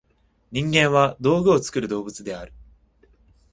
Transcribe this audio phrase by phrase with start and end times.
[0.51, 2.53] 人間は「道具を作る動物」である。